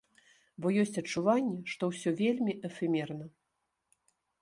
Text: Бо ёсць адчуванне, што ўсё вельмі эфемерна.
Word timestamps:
Бо 0.63 0.71
ёсць 0.83 0.97
адчуванне, 1.01 1.59
што 1.75 1.83
ўсё 1.91 2.09
вельмі 2.25 2.59
эфемерна. 2.71 3.25